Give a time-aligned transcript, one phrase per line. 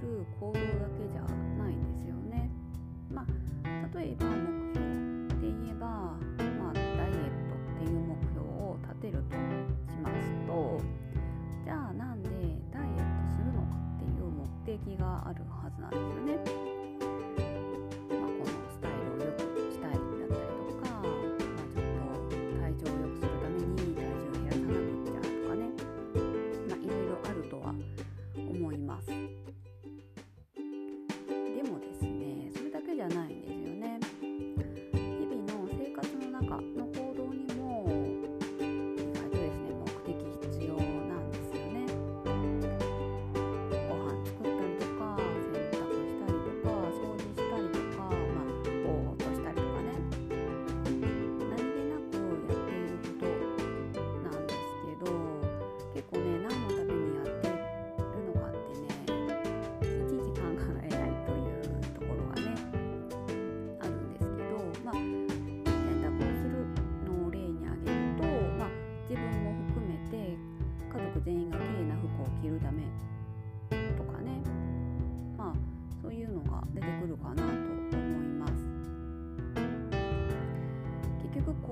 [0.00, 0.60] る行動だ
[0.98, 1.22] けじゃ
[1.58, 2.50] ないんですよね。
[3.12, 3.26] まあ、
[3.98, 4.88] 例えば目標
[5.40, 9.34] で言えば、まあ、ダイエットっていう目標を立てると
[9.90, 10.80] しますと
[11.64, 12.28] じゃあなんで
[12.72, 16.27] ダイエットするのかっていう目的があるはずなんですよね。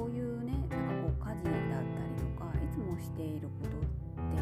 [0.00, 3.80] そういうねなんかこう家事だったりとかいつもしていることっ
[4.32, 4.40] て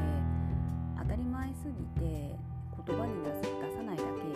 [0.97, 2.37] 当たり前すぎて
[2.87, 4.28] 言葉に出さないだけ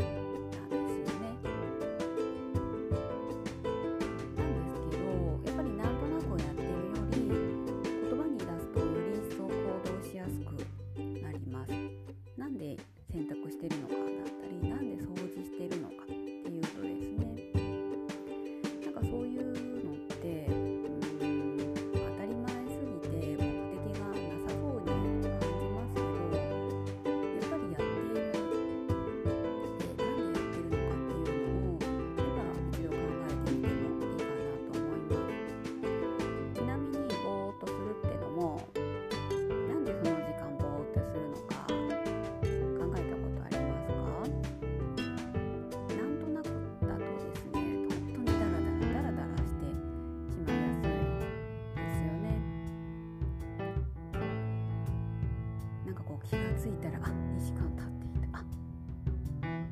[56.24, 58.42] 気がついたらあ2時間経っていたあ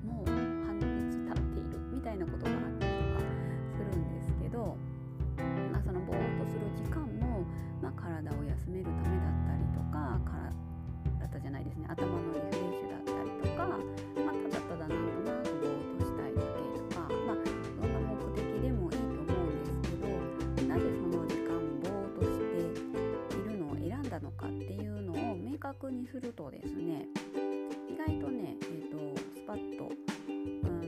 [0.05, 0.85] もう半日
[1.25, 3.25] 経っているみたいなことがあったりとか
[3.73, 4.77] するんですけど、
[5.73, 7.45] まあ、そのぼーっとする時間も、
[7.83, 10.53] まあ、体を休めるためだったりとかから
[11.21, 11.87] だったじゃないですね。
[11.89, 12.50] 頭のリ
[25.75, 27.07] 角にするとですね
[27.89, 30.80] 意外とね、えーと、スパッと、う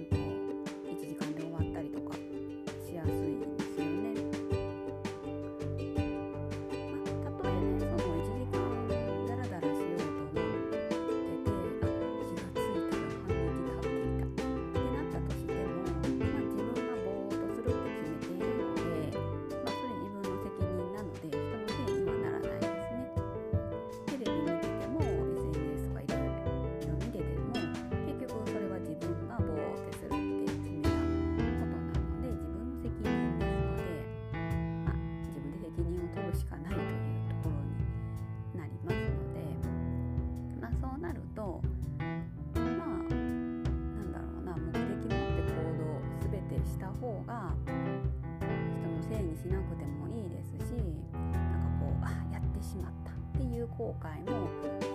[53.78, 54.48] 後悔も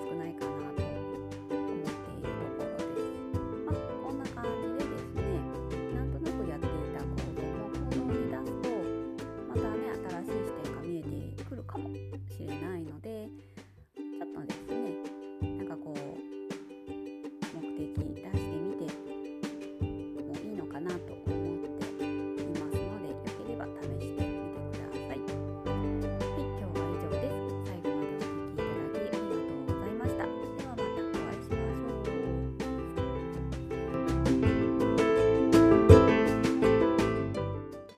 [0.09, 0.86] 少ないかなと